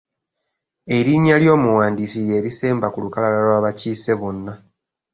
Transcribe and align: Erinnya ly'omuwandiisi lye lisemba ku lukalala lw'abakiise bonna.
Erinnya 0.97 1.35
ly'omuwandiisi 1.41 2.19
lye 2.27 2.37
lisemba 2.45 2.87
ku 2.93 2.97
lukalala 3.03 3.39
lw'abakiise 3.45 4.13
bonna. 4.19 4.53